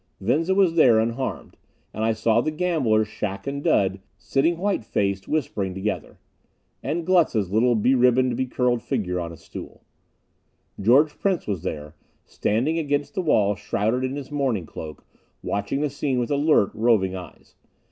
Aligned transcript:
Venza 0.19 0.55
was 0.55 0.73
there, 0.73 0.97
unharmed. 0.97 1.57
And 1.93 2.03
I 2.03 2.13
saw 2.13 2.41
the 2.41 2.49
gamblers, 2.49 3.07
Shac 3.07 3.45
and 3.45 3.63
Dud, 3.63 3.99
sitting 4.17 4.57
white 4.57 4.83
faced, 4.83 5.27
whispering 5.27 5.75
together. 5.75 6.17
And 6.81 7.05
Glutz's 7.05 7.51
little 7.51 7.75
be 7.75 7.93
ribboned, 7.93 8.35
be 8.35 8.47
curled 8.47 8.81
figure 8.81 9.19
on 9.19 9.31
a 9.31 9.37
stool. 9.37 9.83
George 10.81 11.19
Prince 11.19 11.45
was 11.45 11.61
there, 11.61 11.93
standing 12.25 12.79
against 12.79 13.13
the 13.13 13.21
walls 13.21 13.59
shrouded 13.59 14.03
in 14.03 14.15
his 14.15 14.31
mourning 14.31 14.65
cloak, 14.65 15.05
watching 15.43 15.81
the 15.81 15.89
scene 15.91 16.17
with 16.17 16.31
alert, 16.31 16.71
roving 16.73 17.15
eyes. 17.15 17.53